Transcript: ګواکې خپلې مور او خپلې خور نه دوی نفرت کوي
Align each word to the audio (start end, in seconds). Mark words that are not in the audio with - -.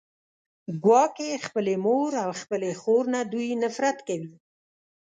ګواکې 0.83 1.43
خپلې 1.45 1.75
مور 1.85 2.11
او 2.23 2.31
خپلې 2.41 2.71
خور 2.81 3.03
نه 3.13 3.21
دوی 3.31 3.47
نفرت 3.63 3.97
کوي 4.07 4.33